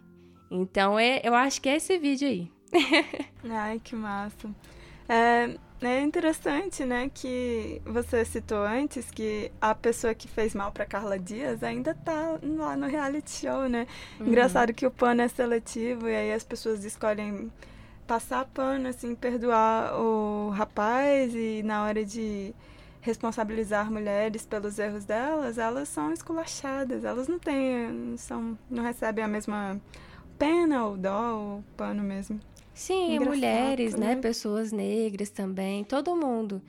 [0.51, 2.53] Então é, eu acho que é esse vídeo aí.
[3.51, 4.51] Ai, que massa.
[5.09, 10.87] É, é interessante, né, que você citou antes que a pessoa que fez mal para
[10.87, 13.87] Carla Dias ainda tá lá no reality show, né?
[14.21, 14.29] Uhum.
[14.29, 17.51] Engraçado que o pano é seletivo e aí as pessoas escolhem
[18.07, 22.55] passar pano, assim, perdoar o rapaz e na hora de
[23.03, 29.29] responsabilizar mulheres pelos erros delas, elas são esculachadas, elas não têm, são, não recebem a
[29.29, 29.79] mesma
[30.39, 32.41] pena ou dó ou pano mesmo.
[32.73, 34.15] Sim, Engraçado, mulheres, né?
[34.15, 34.21] né?
[34.21, 36.63] Pessoas negras também, todo mundo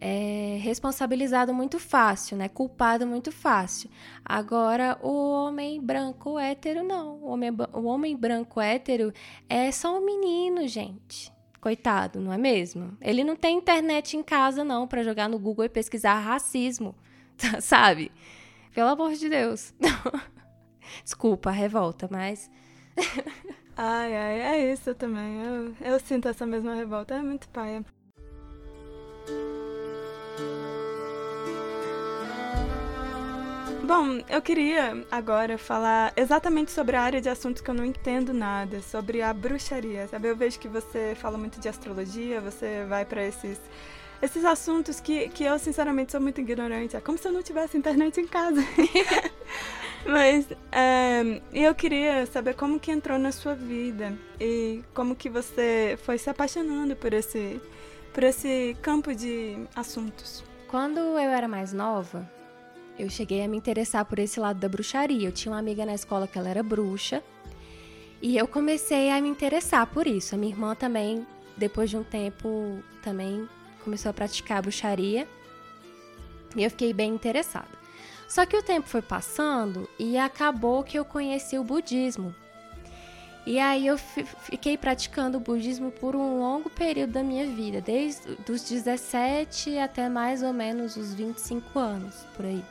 [0.00, 2.48] é responsabilizado muito fácil, né?
[2.48, 3.90] Culpado muito fácil.
[4.24, 7.16] Agora, o homem branco hétero, não.
[7.16, 9.12] O homem, o homem branco hétero
[9.48, 11.30] é só um menino, gente.
[11.60, 12.96] Coitado, não é mesmo?
[13.00, 16.94] Ele não tem internet em casa, não, para jogar no Google e pesquisar racismo,
[17.60, 18.10] sabe?
[18.74, 19.74] Pelo amor de Deus.
[21.04, 22.50] Desculpa a revolta, mas.
[23.76, 25.42] ai, ai, é isso também.
[25.42, 27.14] Eu, eu sinto essa mesma revolta.
[27.14, 27.84] É muito paia.
[33.90, 38.32] Bom, eu queria agora falar exatamente sobre a área de assuntos que eu não entendo
[38.32, 40.06] nada, sobre a bruxaria.
[40.06, 43.60] Sabe, eu vejo que você fala muito de astrologia, você vai para esses
[44.22, 46.94] esses assuntos que, que eu sinceramente sou muito ignorante.
[46.94, 48.60] É como se eu não tivesse internet em casa.
[50.06, 55.98] Mas é, eu queria saber como que entrou na sua vida e como que você
[56.04, 57.60] foi se apaixonando por esse
[58.14, 60.44] por esse campo de assuntos.
[60.68, 62.30] Quando eu era mais nova,
[63.00, 65.26] eu cheguei a me interessar por esse lado da bruxaria.
[65.26, 67.22] Eu tinha uma amiga na escola que ela era bruxa.
[68.20, 70.34] E eu comecei a me interessar por isso.
[70.34, 73.48] A minha irmã também, depois de um tempo, também
[73.82, 75.26] começou a praticar bruxaria.
[76.54, 77.80] E eu fiquei bem interessada.
[78.28, 82.34] Só que o tempo foi passando e acabou que eu conheci o budismo.
[83.46, 88.36] E aí eu fiquei praticando o budismo por um longo período da minha vida, desde
[88.48, 92.62] os 17 até mais ou menos os 25 anos, por aí.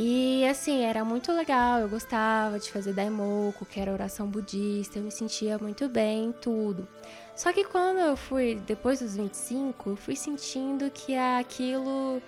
[0.00, 5.02] E assim, era muito legal, eu gostava de fazer daimoku, que era oração budista, eu
[5.02, 6.86] me sentia muito bem em tudo.
[7.34, 12.22] Só que quando eu fui, depois dos 25, eu fui sentindo que aquilo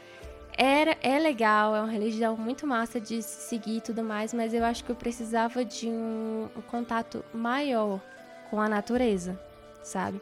[0.59, 4.65] era, é legal, é uma religião muito massa de seguir e tudo mais, mas eu
[4.65, 8.01] acho que eu precisava de um, um contato maior
[8.51, 9.39] com a natureza,
[9.81, 10.21] sabe?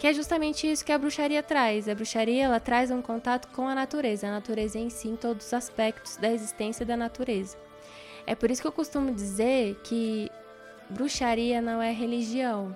[0.00, 1.86] Que é justamente isso que a bruxaria traz.
[1.86, 5.44] A bruxaria ela traz um contato com a natureza, a natureza em si, em todos
[5.46, 7.58] os aspectos da existência da natureza.
[8.26, 10.30] É por isso que eu costumo dizer que
[10.88, 12.74] bruxaria não é religião.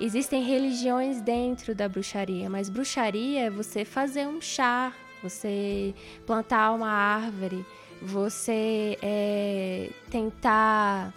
[0.00, 4.90] Existem religiões dentro da bruxaria, mas bruxaria é você fazer um chá,
[5.22, 5.94] você
[6.24, 7.62] plantar uma árvore,
[8.00, 11.12] você é, tentar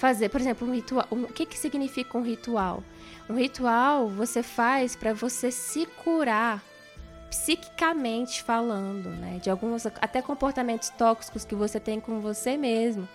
[0.00, 1.06] fazer, por exemplo, um ritual.
[1.12, 2.82] Um, o que, que significa um ritual?
[3.28, 6.64] Um ritual você faz para você se curar
[7.28, 9.38] psiquicamente falando, né?
[9.42, 13.06] De alguns até comportamentos tóxicos que você tem com você mesmo.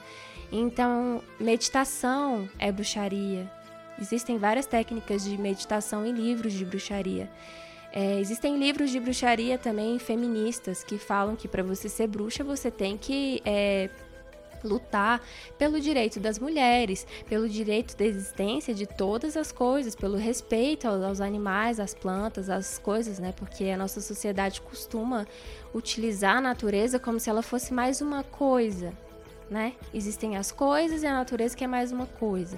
[0.52, 3.52] Então, meditação é bruxaria.
[4.00, 7.28] Existem várias técnicas de meditação em livros de bruxaria.
[7.92, 12.70] É, existem livros de bruxaria também feministas que falam que para você ser bruxa você
[12.70, 13.90] tem que é,
[14.66, 15.22] lutar
[15.58, 21.22] pelo direito das mulheres, pelo direito da existência de todas as coisas, pelo respeito aos
[21.22, 23.34] animais, às plantas, às coisas, né?
[23.36, 25.28] Porque a nossa sociedade costuma
[25.74, 28.94] utilizar a natureza como se ela fosse mais uma coisa,
[29.50, 29.74] né?
[29.94, 32.58] Existem as coisas e a natureza que é mais uma coisa.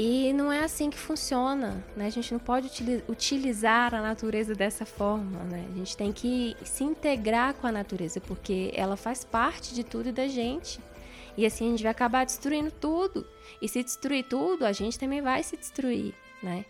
[0.00, 2.06] E não é assim que funciona, né?
[2.06, 2.70] A gente não pode
[3.08, 5.66] utilizar a natureza dessa forma, né?
[5.72, 10.10] A gente tem que se integrar com a natureza, porque ela faz parte de tudo
[10.10, 10.78] e da gente.
[11.38, 13.24] E assim a gente vai acabar destruindo tudo.
[13.62, 16.64] E se destruir tudo, a gente também vai se destruir, né?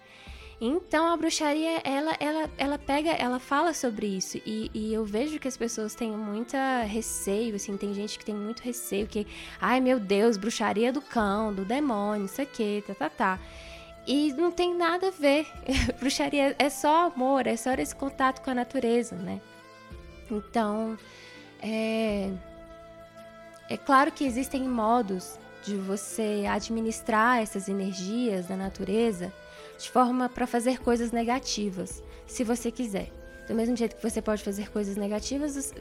[0.61, 4.37] Então a bruxaria, ela, ela, ela pega, ela fala sobre isso.
[4.45, 8.35] E, e, eu vejo que as pessoas têm muita receio, assim, tem gente que tem
[8.35, 9.27] muito receio, que,
[9.59, 13.41] ai meu Deus, bruxaria do cão, do demônio, isso aqui, tá, tá, tá.
[14.07, 15.47] E não tem nada a ver.
[15.99, 19.41] bruxaria é só amor, é só esse contato com a natureza, né?
[20.31, 20.99] Então,
[21.63, 22.31] é.
[23.69, 29.33] É claro que existem modos de você administrar essas energias da natureza
[29.79, 33.11] de forma para fazer coisas negativas, se você quiser.
[33.47, 35.73] Do mesmo jeito que você pode fazer coisas negativas,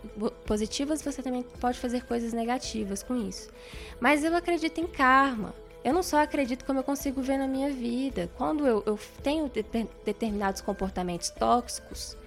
[0.45, 3.49] positivas, você também pode fazer coisas negativas com isso.
[3.99, 5.53] Mas eu acredito em karma.
[5.83, 8.29] Eu não só acredito como eu consigo ver na minha vida.
[8.37, 9.65] Quando eu, eu tenho de,
[10.05, 12.17] determinados comportamentos tóxicos,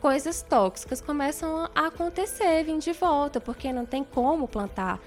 [0.00, 5.00] coisas tóxicas começam a acontecer, vir de volta, porque não tem como plantar,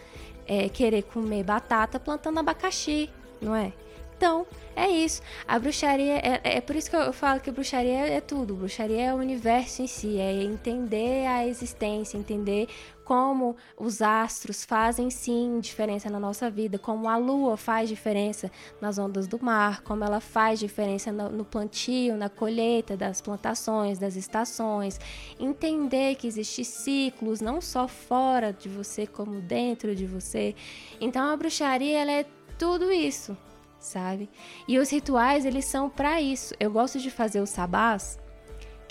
[0.47, 3.10] é, querer comer batata plantando abacaxi,
[3.41, 3.73] não é?
[4.21, 5.19] Então, é isso.
[5.47, 8.54] A bruxaria, é, é por isso que eu falo que bruxaria é tudo.
[8.54, 12.67] Bruxaria é o universo em si, é entender a existência, entender
[13.12, 18.97] como os astros fazem sim diferença na nossa vida, como a lua faz diferença nas
[18.97, 24.97] ondas do mar, como ela faz diferença no, plantio, na colheita das plantações, das estações.
[25.38, 30.56] Entender que existem ciclos não só fora de você, como dentro de você.
[31.02, 32.26] Então a bruxaria ela é
[32.58, 33.36] tudo isso
[33.78, 34.30] sabe?
[34.67, 36.54] E os rituais, eles são para isso.
[36.60, 38.19] Eu gosto de fazer os sabás,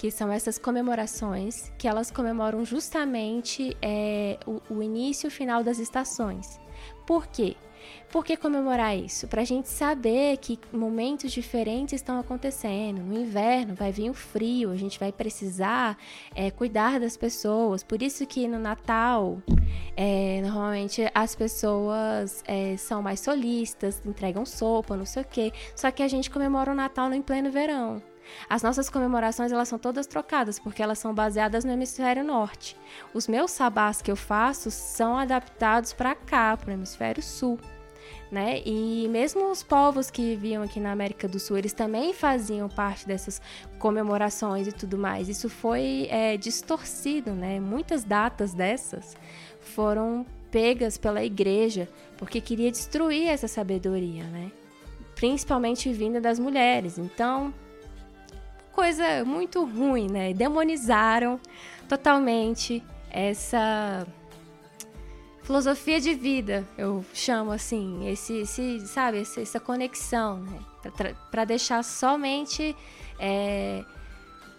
[0.01, 5.63] que são essas comemorações, que elas comemoram justamente é, o, o início e o final
[5.63, 6.59] das estações.
[7.07, 7.55] Por quê?
[8.09, 9.29] Por que comemorar isso?
[9.29, 13.03] Para a gente saber que momentos diferentes estão acontecendo.
[13.03, 15.99] No inverno vai vir o frio, a gente vai precisar
[16.35, 17.83] é, cuidar das pessoas.
[17.83, 19.43] Por isso que no Natal,
[19.95, 25.53] é, normalmente as pessoas é, são mais solistas, entregam sopa, não sei o quê.
[25.77, 28.03] Só que a gente comemora o Natal em pleno verão.
[28.49, 32.77] As nossas comemorações elas são todas trocadas porque elas são baseadas no hemisfério norte.
[33.14, 37.59] Os meus sabás que eu faço são adaptados para cá, para o hemisfério sul.
[38.31, 38.62] Né?
[38.64, 43.05] E mesmo os povos que viviam aqui na América do Sul, eles também faziam parte
[43.05, 43.43] dessas
[43.79, 45.29] comemorações e tudo mais.
[45.29, 47.59] Isso foi é, distorcido, né?
[47.59, 49.16] Muitas datas dessas
[49.59, 54.53] foram pegas pela igreja porque queria destruir essa sabedoria, né?
[55.16, 56.99] Principalmente vinda das mulheres.
[56.99, 57.53] Então,
[58.73, 60.33] coisa muito ruim, né?
[60.33, 61.41] Demonizaram
[61.89, 64.07] totalmente essa
[65.43, 70.61] filosofia de vida, eu chamo assim, esse, esse sabe, essa, conexão, né?
[71.29, 72.77] Para deixar somente
[73.19, 73.85] é,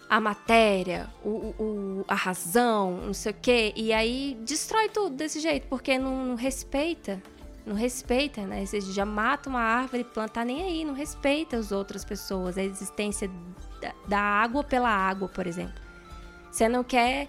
[0.10, 5.40] a matéria, o, o, a razão, não sei o quê, e aí destrói tudo desse
[5.40, 7.24] jeito, porque não, não respeita,
[7.66, 8.66] não respeita, né?
[8.66, 13.32] Você já mata uma árvore, plantar nem aí, não respeita as outras pessoas, a existência
[14.08, 15.82] da, água pela água, por exemplo.
[16.52, 17.28] Você não quer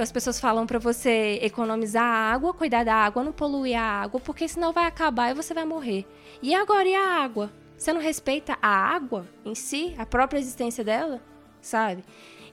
[0.00, 4.20] as pessoas falam para você economizar a água, cuidar da água, não poluir a água,
[4.20, 6.06] porque senão vai acabar e você vai morrer.
[6.40, 7.52] E agora e a água?
[7.76, 11.20] Você não respeita a água em si, a própria existência dela,
[11.60, 12.04] sabe?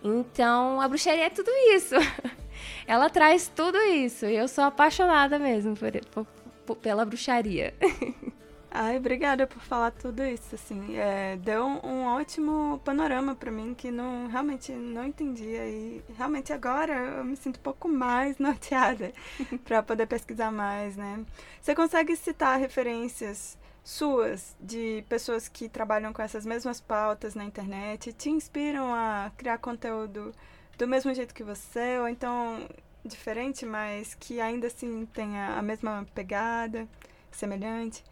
[0.03, 1.95] Então, a bruxaria é tudo isso.
[2.87, 4.25] Ela traz tudo isso.
[4.25, 6.27] E eu sou apaixonada mesmo por, por,
[6.65, 7.73] por, pela bruxaria.
[8.71, 13.89] Ai, obrigada por falar tudo isso, assim, é, deu um, ótimo panorama para mim que
[13.89, 19.11] não realmente não entendia e realmente agora eu me sinto um pouco mais norteada
[19.65, 21.25] para poder pesquisar mais, né?
[21.59, 28.13] Você consegue citar referências suas de pessoas que trabalham com essas mesmas pautas na internet,
[28.13, 30.31] te inspiram a criar conteúdo
[30.77, 32.67] do mesmo jeito que você, ou então
[33.03, 36.87] diferente, mas que ainda assim tenha a mesma pegada,
[37.31, 38.03] semelhante.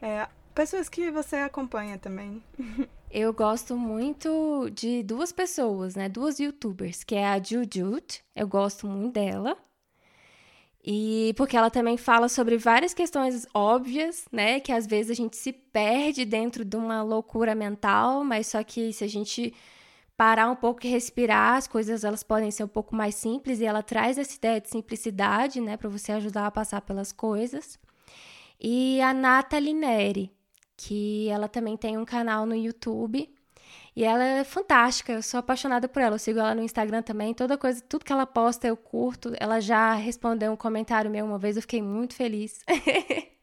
[0.00, 2.42] É, pessoas que você acompanha também.
[3.10, 6.10] Eu gosto muito de duas pessoas, né?
[6.10, 9.56] Duas youtubers, que é a Jujut, eu gosto muito dela.
[10.84, 14.60] E porque ela também fala sobre várias questões óbvias, né?
[14.60, 18.92] Que às vezes a gente se perde dentro de uma loucura mental, mas só que
[18.92, 19.54] se a gente
[20.16, 23.64] parar um pouco e respirar, as coisas elas podem ser um pouco mais simples e
[23.64, 27.78] ela traz essa ideia de simplicidade, né, para você ajudar a passar pelas coisas.
[28.60, 30.32] E a Nathalie Neri,
[30.76, 33.28] que ela também tem um canal no YouTube
[33.98, 36.14] e ela é fantástica, eu sou apaixonada por ela.
[36.14, 37.34] Eu sigo ela no Instagram também.
[37.34, 39.32] Toda coisa, tudo que ela posta eu curto.
[39.40, 42.60] Ela já respondeu um comentário meu uma vez, eu fiquei muito feliz.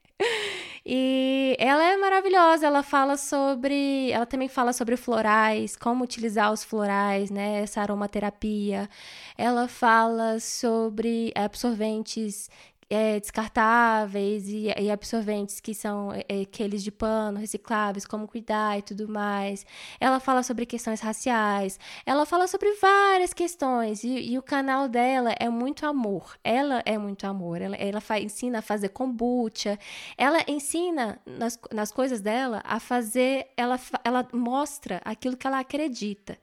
[0.88, 4.12] E ela é maravilhosa, ela fala sobre.
[4.12, 7.62] Ela também fala sobre florais, como utilizar os florais, né?
[7.64, 8.88] Essa aromaterapia.
[9.36, 12.52] Ela fala sobre absorventes
[12.90, 18.78] é, descartáveis e, e, absorventes que são é, é, aqueles de pano, recicláveis, como cuidar
[18.78, 19.66] e tudo mais.
[20.00, 25.34] Ela fala sobre questões raciais, ela fala sobre várias questões e, e o canal dela
[25.40, 26.38] é muito amor.
[26.44, 27.62] Ela é muito amor.
[27.62, 29.80] Ela, ela ensina a fazer kombucha,
[30.18, 36.38] ela ensina nas, nas coisas dela a fazer, ela, ela mostra aquilo que ela acredita.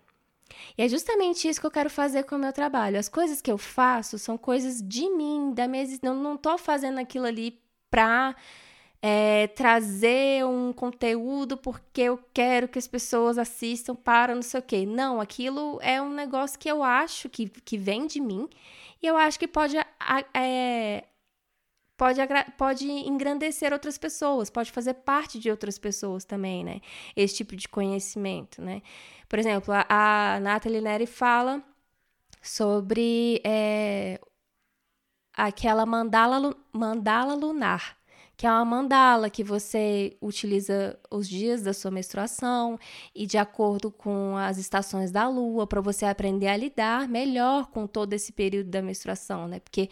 [0.76, 2.98] E é justamente isso que eu quero fazer com o meu trabalho.
[2.98, 6.14] As coisas que eu faço são coisas de mim, da minha existência.
[6.14, 7.60] Não estou fazendo aquilo ali
[7.90, 8.34] para
[9.02, 14.62] é, trazer um conteúdo porque eu quero que as pessoas assistam para não sei o
[14.62, 14.86] quê.
[14.86, 18.48] Não, aquilo é um negócio que eu acho que, que vem de mim
[19.02, 19.76] e eu acho que pode
[20.32, 21.04] é,
[22.02, 22.20] pode,
[22.58, 26.80] pode engrandecer outras pessoas, pode fazer parte de outras pessoas também, né?
[27.14, 28.82] Esse tipo de conhecimento, né?
[29.28, 31.62] Por exemplo, a, a Nathalie Neri fala
[32.42, 34.20] sobre é,
[35.32, 37.96] aquela mandala, mandala lunar,
[38.36, 42.78] que é uma mandala que você utiliza os dias da sua menstruação
[43.14, 47.86] e de acordo com as estações da lua para você aprender a lidar melhor com
[47.86, 49.60] todo esse período da menstruação, né?
[49.60, 49.88] Porque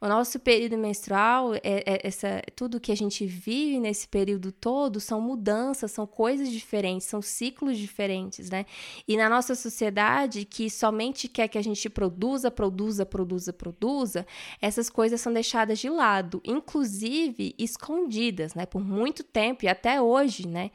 [0.00, 5.00] o nosso período menstrual é, é essa tudo que a gente vive nesse período todo
[5.00, 8.66] são mudanças, são coisas diferentes, são ciclos diferentes, né?
[9.08, 14.26] E na nossa sociedade que somente quer que a gente produza, produza, produza, produza,
[14.60, 18.64] essas coisas são deixadas de lado, inclusive escondidas, né?
[18.64, 20.70] Por muito tempo e até hoje, né?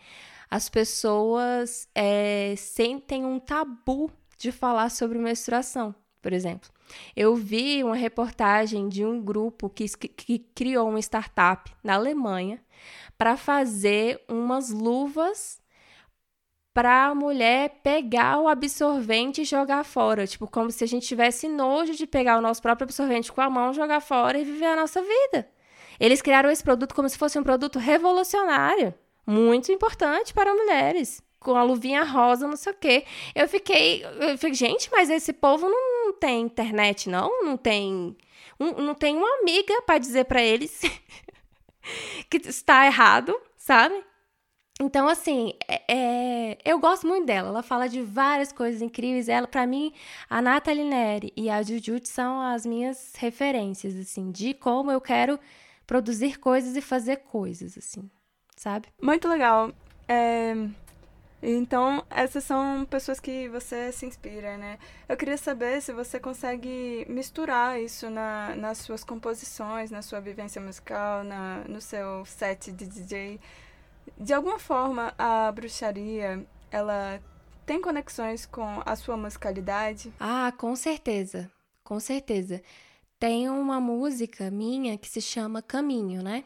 [0.50, 6.70] As pessoas é, sentem um tabu de falar sobre menstruação, por exemplo.
[7.16, 12.64] Eu vi uma reportagem de um grupo que, que criou uma startup na Alemanha
[13.18, 15.60] para fazer umas luvas
[16.74, 20.26] para a mulher pegar o absorvente e jogar fora.
[20.26, 23.50] Tipo, como se a gente tivesse nojo de pegar o nosso próprio absorvente com a
[23.50, 25.48] mão, jogar fora e viver a nossa vida.
[26.00, 28.94] Eles criaram esse produto como se fosse um produto revolucionário,
[29.26, 33.06] muito importante para mulheres, com a luvinha rosa, não sei o quê.
[33.36, 37.44] Eu fiquei, eu fiquei gente, mas esse povo não, tem internet, não?
[37.44, 38.16] Não tem,
[38.60, 40.82] um, não tem uma amiga para dizer para eles
[42.30, 44.04] que está errado, sabe?
[44.82, 47.50] Então, assim, é, é, eu gosto muito dela.
[47.50, 49.28] Ela fala de várias coisas incríveis.
[49.28, 49.92] Ela, para mim,
[50.30, 55.38] a Nathalie Neri e a Jujut são as minhas referências, assim, de como eu quero
[55.90, 58.08] produzir coisas e fazer coisas, assim,
[58.56, 58.90] sabe?
[59.02, 59.72] Muito legal.
[60.08, 60.54] É...
[61.42, 64.78] Então, essas são pessoas que você se inspira, né?
[65.08, 70.62] Eu queria saber se você consegue misturar isso na, nas suas composições, na sua vivência
[70.62, 73.40] musical, na, no seu set de DJ.
[74.16, 77.20] De alguma forma, a bruxaria, ela
[77.66, 80.14] tem conexões com a sua musicalidade?
[80.20, 81.50] Ah, com certeza.
[81.84, 82.62] Com certeza.
[83.20, 86.46] Tem uma música minha que se chama Caminho, né?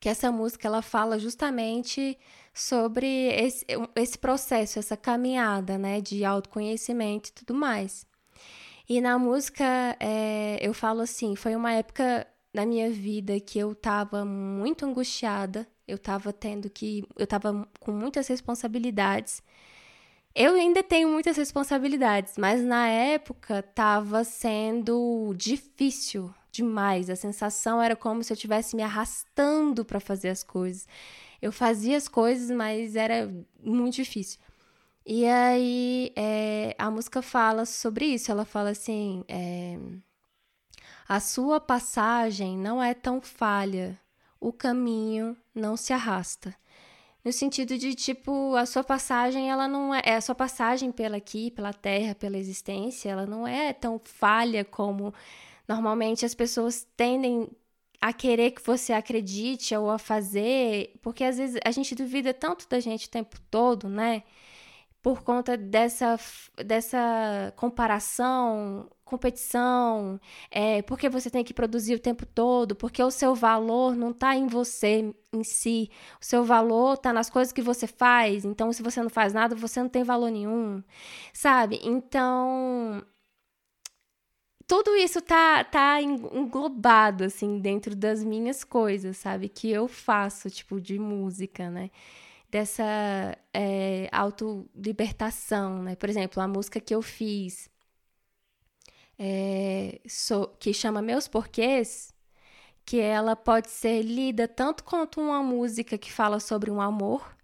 [0.00, 2.18] Que essa música ela fala justamente
[2.54, 8.06] sobre esse, esse processo, essa caminhada, né, de autoconhecimento e tudo mais.
[8.88, 9.64] E na música
[10.00, 15.66] é, eu falo assim, foi uma época na minha vida que eu tava muito angustiada,
[15.86, 19.42] eu tava tendo que, eu tava com muitas responsabilidades
[20.38, 27.10] eu ainda tenho muitas responsabilidades, mas na época estava sendo difícil demais.
[27.10, 30.86] A sensação era como se eu estivesse me arrastando para fazer as coisas.
[31.42, 33.28] Eu fazia as coisas, mas era
[33.60, 34.38] muito difícil.
[35.04, 38.30] E aí é, a música fala sobre isso.
[38.30, 39.76] Ela fala assim: é,
[41.08, 43.98] a sua passagem não é tão falha,
[44.38, 46.54] o caminho não se arrasta.
[47.24, 51.16] No sentido de tipo a sua passagem ela não é, é a sua passagem pela
[51.16, 55.12] aqui pela terra pela existência ela não é tão falha como
[55.68, 57.48] normalmente as pessoas tendem
[58.00, 62.68] a querer que você acredite ou a fazer porque às vezes a gente duvida tanto
[62.68, 64.22] da gente o tempo todo né
[65.02, 66.18] por conta dessa,
[66.64, 73.34] dessa comparação, competição, é, porque você tem que produzir o tempo todo, porque o seu
[73.34, 75.90] valor não está em você em si,
[76.20, 79.54] o seu valor está nas coisas que você faz, então se você não faz nada,
[79.54, 80.82] você não tem valor nenhum,
[81.32, 81.80] sabe?
[81.82, 83.02] Então,
[84.66, 89.48] tudo isso tá, tá englobado, assim, dentro das minhas coisas, sabe?
[89.48, 91.90] Que eu faço, tipo, de música, né?
[92.50, 95.96] dessa é, autolibertação, né?
[95.96, 97.70] Por exemplo, a música que eu fiz,
[99.18, 102.14] é, so, que chama Meus Porquês,
[102.84, 107.36] que ela pode ser lida tanto quanto uma música que fala sobre um amor,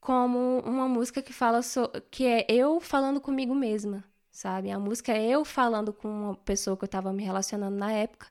[0.00, 4.70] como uma música que fala so, que é eu falando comigo mesma, sabe?
[4.70, 8.28] A música é eu falando com uma pessoa que eu estava me relacionando na época,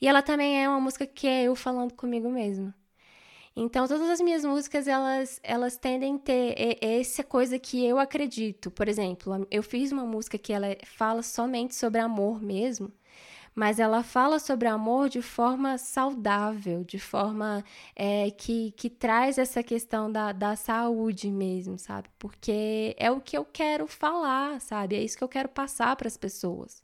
[0.00, 2.74] e ela também é uma música que é eu falando comigo mesma.
[3.54, 8.70] Então, todas as minhas músicas, elas, elas tendem a ter essa coisa que eu acredito.
[8.70, 12.90] Por exemplo, eu fiz uma música que ela fala somente sobre amor mesmo,
[13.54, 17.62] mas ela fala sobre amor de forma saudável, de forma
[17.94, 22.08] é, que, que traz essa questão da, da saúde mesmo, sabe?
[22.18, 24.96] Porque é o que eu quero falar, sabe?
[24.96, 26.82] É isso que eu quero passar para as pessoas.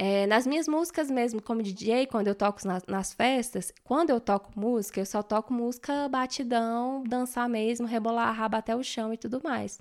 [0.00, 4.20] É, nas minhas músicas mesmo, como DJ, quando eu toco nas, nas, festas, quando eu
[4.20, 9.12] toco música, eu só toco música batidão, dançar mesmo, rebolar a raba até o chão
[9.12, 9.80] e tudo mais.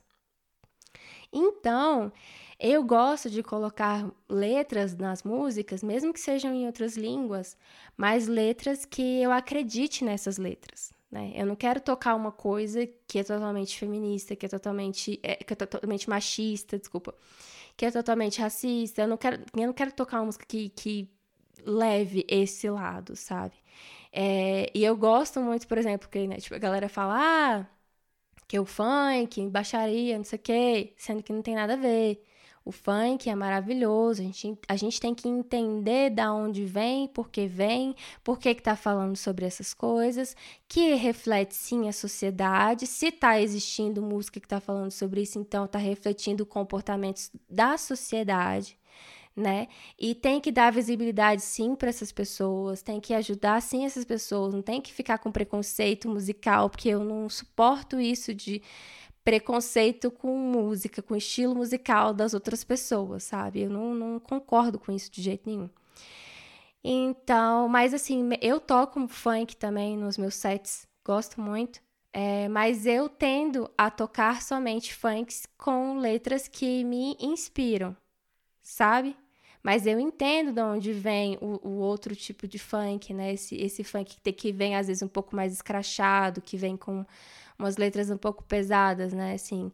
[1.32, 2.12] Então,
[2.60, 7.56] eu gosto de colocar letras nas músicas, mesmo que sejam em outras línguas,
[7.96, 10.92] mas letras que eu acredite nessas letras.
[11.12, 11.32] Né?
[11.36, 15.54] Eu não quero tocar uma coisa que é totalmente feminista, que é totalmente, é, que
[15.54, 17.14] é totalmente machista, desculpa
[17.78, 19.04] que é totalmente racista.
[19.04, 21.10] Eu não quero, eu não quero tocar uma música que, que
[21.66, 23.56] leve esse lado, sabe?
[24.12, 27.16] É, e eu gosto muito, por exemplo, que né, tipo, a galera fala,
[27.62, 27.68] ah,
[28.48, 31.78] que é o funk, baixaria, não sei o quê, sendo que não tem nada a
[31.78, 32.24] ver.
[32.68, 37.30] O funk é maravilhoso, a gente, a gente tem que entender da onde vem, por
[37.30, 40.36] que vem, por que está falando sobre essas coisas,
[40.68, 42.86] que reflete sim a sociedade.
[42.86, 48.78] Se está existindo música que está falando sobre isso, então está refletindo comportamentos da sociedade.
[49.34, 49.70] Né?
[49.98, 54.54] E tem que dar visibilidade sim para essas pessoas, tem que ajudar sim essas pessoas,
[54.54, 58.62] não tem que ficar com preconceito musical, porque eu não suporto isso de
[59.28, 63.64] preconceito com música, com estilo musical das outras pessoas, sabe?
[63.64, 65.70] Eu não, não concordo com isso de jeito nenhum.
[66.82, 71.82] Então, mas assim, eu toco funk também nos meus sets, gosto muito.
[72.14, 77.98] É, mas eu tendo a tocar somente funks com letras que me inspiram,
[78.62, 79.14] sabe?
[79.62, 83.34] Mas eu entendo de onde vem o, o, outro tipo de funk, né?
[83.34, 87.06] Esse, esse funk que, que vem às vezes um pouco mais escrachado, que vem com
[87.58, 89.34] umas letras um pouco pesadas, né?
[89.34, 89.72] Assim,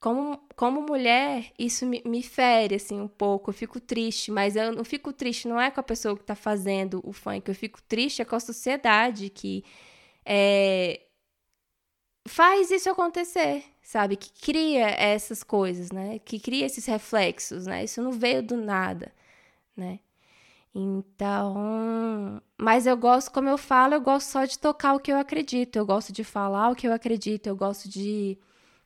[0.00, 3.50] como, como mulher, isso me, me fere, assim, um pouco.
[3.50, 6.34] Eu fico triste, mas eu não fico triste, não é com a pessoa que tá
[6.34, 9.64] fazendo o funk, eu fico triste é com a sociedade que
[10.24, 11.00] é,
[12.28, 14.16] faz isso acontecer, sabe?
[14.16, 16.18] Que cria essas coisas, né?
[16.20, 17.84] Que cria esses reflexos, né?
[17.84, 19.12] Isso não veio do nada,
[19.76, 20.00] né?
[20.74, 25.18] Então, mas eu gosto, como eu falo, eu gosto só de tocar o que eu
[25.18, 28.38] acredito, eu gosto de falar o que eu acredito, eu gosto de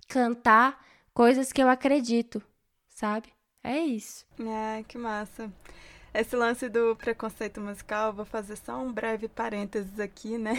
[0.08, 0.82] cantar
[1.12, 2.42] coisas que eu acredito,
[2.88, 3.28] sabe?
[3.62, 4.24] É isso.
[4.40, 5.50] É, que massa.
[6.14, 10.54] Esse lance do preconceito musical, vou fazer só um breve parênteses aqui, né?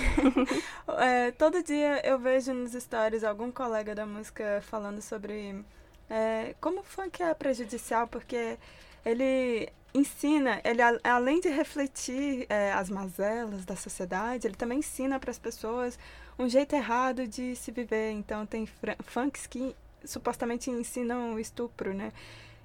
[0.99, 5.63] é, todo dia eu vejo nos stories algum colega da música falando sobre
[6.09, 8.57] é, como o funk é prejudicial, porque
[9.05, 15.31] ele ensina, ele além de refletir é, as mazelas da sociedade, ele também ensina para
[15.31, 15.97] as pessoas
[16.37, 18.11] um jeito errado de se viver.
[18.11, 18.67] Então tem
[19.05, 22.11] funks que supostamente ensinam o estupro, né?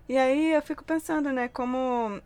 [0.09, 2.21] E aí eu fico pensando, né, como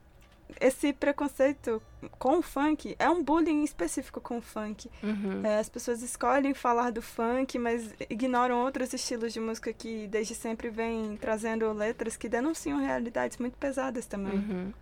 [0.60, 1.82] esse preconceito
[2.18, 4.90] com o funk é um bullying específico com o funk.
[5.02, 5.44] Uhum.
[5.44, 10.34] É, as pessoas escolhem falar do funk, mas ignoram outros estilos de música que desde
[10.34, 14.38] sempre vêm trazendo letras que denunciam realidades muito pesadas também.
[14.38, 14.72] Uhum.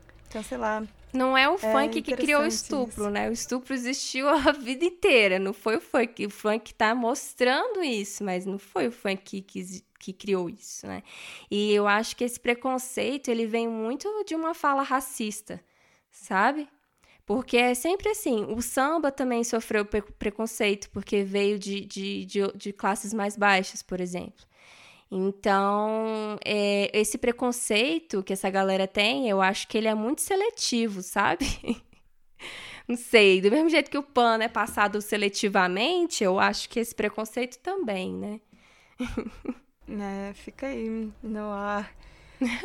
[1.08, 1.28] Então.
[1.28, 3.10] Não é o é funk que criou o estupro, isso.
[3.10, 3.28] né?
[3.28, 5.38] O estupro existiu a vida inteira.
[5.38, 6.26] Não foi o funk.
[6.26, 10.86] O funk tá mostrando isso, mas não foi o funk que, que, que criou isso,
[10.86, 11.02] né?
[11.50, 15.62] E eu acho que esse preconceito, ele vem muito de uma fala racista,
[16.10, 16.66] sabe?
[17.26, 18.44] Porque é sempre assim.
[18.44, 24.00] O samba também sofreu preconceito, porque veio de, de, de, de classes mais baixas, por
[24.00, 24.44] exemplo.
[25.14, 31.02] Então, é, esse preconceito que essa galera tem, eu acho que ele é muito seletivo,
[31.02, 31.44] sabe?
[32.88, 36.94] Não sei, do mesmo jeito que o pano é passado seletivamente, eu acho que esse
[36.94, 38.40] preconceito também, né?
[39.88, 41.92] É, fica aí no ar.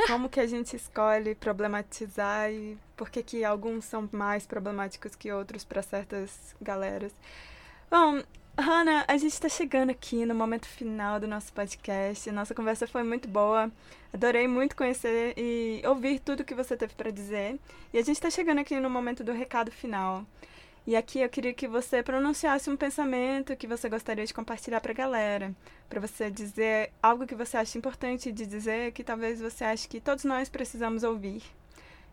[0.05, 5.29] Como que a gente escolhe problematizar e por que, que alguns são mais problemáticos que
[5.31, 7.13] outros para certas galeras?
[7.89, 8.21] Bom,
[8.59, 12.31] Hannah, a gente está chegando aqui no momento final do nosso podcast.
[12.31, 13.71] Nossa conversa foi muito boa.
[14.11, 17.59] Adorei muito conhecer e ouvir tudo que você teve para dizer.
[17.93, 20.25] E a gente está chegando aqui no momento do recado final.
[20.87, 24.91] E aqui eu queria que você pronunciasse um pensamento que você gostaria de compartilhar para
[24.91, 25.53] a galera,
[25.87, 30.01] para você dizer algo que você acha importante de dizer, que talvez você ache que
[30.01, 31.43] todos nós precisamos ouvir.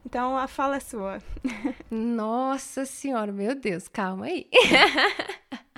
[0.04, 1.22] Então a fala é sua.
[1.90, 4.46] Nossa Senhora, meu Deus, calma aí.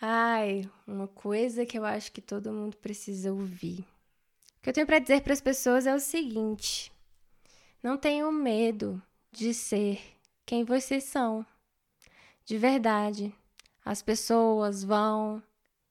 [0.00, 3.80] Ai, uma coisa que eu acho que todo mundo precisa ouvir.
[4.58, 6.92] O que eu tenho para dizer para as pessoas é o seguinte:
[7.82, 10.00] não tenham medo de ser
[10.44, 11.46] quem vocês são
[12.46, 13.34] de verdade.
[13.84, 15.42] As pessoas vão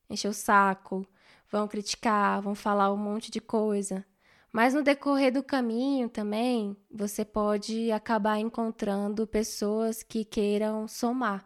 [0.09, 1.05] encher o saco,
[1.51, 4.05] vão criticar, vão falar um monte de coisa.
[4.51, 11.45] Mas no decorrer do caminho também, você pode acabar encontrando pessoas que queiram somar,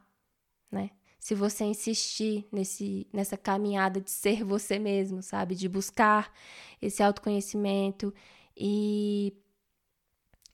[0.71, 0.91] né?
[1.29, 5.53] Se você insistir nesse, nessa caminhada de ser você mesmo, sabe?
[5.53, 6.33] De buscar
[6.81, 8.11] esse autoconhecimento
[8.57, 9.31] e,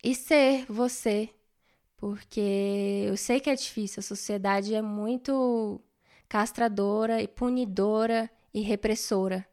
[0.03, 1.29] e ser você,
[1.95, 5.79] porque eu sei que é difícil, a sociedade é muito
[6.27, 9.47] castradora e punidora e repressora.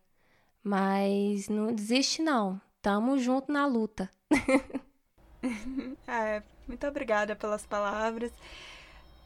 [0.61, 2.61] Mas não desiste não.
[2.83, 4.11] Tamo junto na luta.
[6.09, 8.33] é, muito obrigada pelas palavras.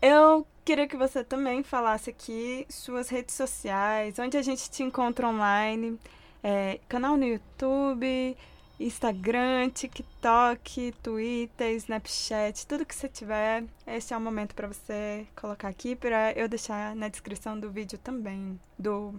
[0.09, 5.26] Eu queria que você também falasse aqui suas redes sociais, onde a gente te encontra
[5.26, 5.98] online,
[6.44, 8.36] é, canal no YouTube,
[8.78, 15.66] Instagram, TikTok, Twitter, Snapchat, tudo que você tiver, esse é o momento para você colocar
[15.66, 19.12] aqui para eu deixar na descrição do vídeo também, do,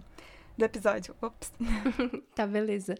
[0.56, 1.14] do episódio.
[1.20, 1.52] Ops.
[2.34, 2.94] tá, beleza.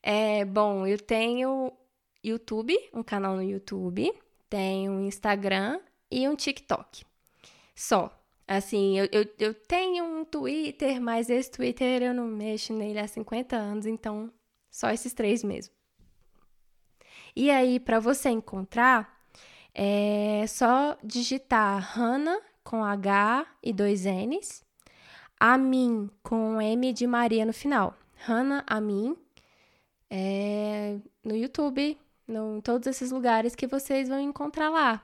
[0.00, 1.72] É, bom, eu tenho
[2.22, 4.12] YouTube, um canal no YouTube,
[4.48, 7.04] tenho um Instagram e um TikTok.
[7.74, 8.10] Só.
[8.46, 13.08] Assim, eu, eu, eu tenho um Twitter, mas esse Twitter eu não mexo nele há
[13.08, 14.30] 50 anos, então
[14.70, 15.72] só esses três mesmo.
[17.34, 19.18] E aí, para você encontrar,
[19.74, 24.62] é só digitar Hannah com H e dois N's,
[25.40, 27.96] Amin com M de Maria no final.
[28.26, 29.16] Hannah Amin
[30.08, 35.02] é, no YouTube, no, em todos esses lugares que vocês vão encontrar lá.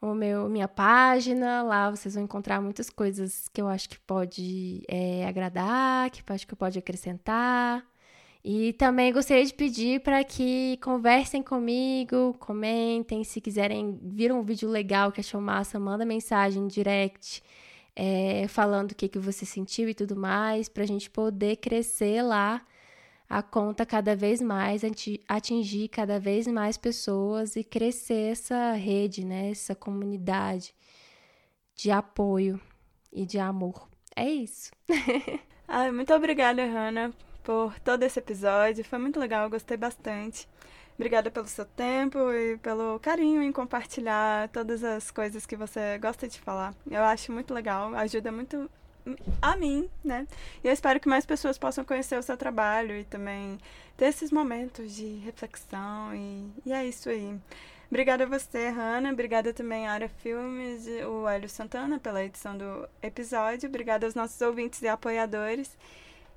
[0.00, 4.82] O meu, minha página, lá vocês vão encontrar muitas coisas que eu acho que pode
[4.88, 7.84] é, agradar, que eu acho que pode acrescentar.
[8.42, 14.70] E também gostaria de pedir para que conversem comigo, comentem, se quiserem vir um vídeo
[14.70, 17.42] legal que achou massa, manda mensagem direct,
[17.94, 22.22] é, falando o que, que você sentiu e tudo mais, para a gente poder crescer
[22.22, 22.62] lá
[23.30, 24.82] a conta cada vez mais,
[25.28, 30.74] atingir cada vez mais pessoas e crescer essa rede, né, essa comunidade
[31.76, 32.60] de apoio
[33.12, 33.88] e de amor.
[34.16, 34.72] É isso.
[35.68, 37.12] Ai, muito obrigada, Hanna,
[37.44, 38.84] por todo esse episódio.
[38.84, 40.48] Foi muito legal, gostei bastante.
[40.96, 46.26] Obrigada pelo seu tempo e pelo carinho em compartilhar todas as coisas que você gosta
[46.26, 46.74] de falar.
[46.90, 48.68] Eu acho muito legal, ajuda muito
[49.40, 50.26] a mim, né?
[50.62, 53.58] E eu espero que mais pessoas possam conhecer o seu trabalho e também
[53.96, 56.14] ter esses momentos de reflexão.
[56.14, 57.38] E, e é isso aí.
[57.90, 59.10] Obrigada a você, Hanna.
[59.10, 63.68] Obrigada também à Área Filmes, o Hélio Santana, pela edição do episódio.
[63.68, 65.76] Obrigada aos nossos ouvintes e apoiadores.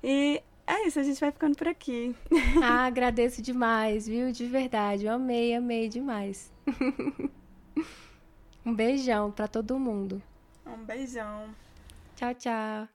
[0.04, 2.16] E é isso, a gente vai ficando por aqui.
[2.64, 4.32] Ah, agradeço demais, viu?
[4.32, 5.06] De verdade.
[5.06, 6.52] Eu amei, amei demais.
[8.66, 10.22] um beijão para todo mundo.
[10.66, 11.54] Um beijão.
[12.16, 12.90] 再见。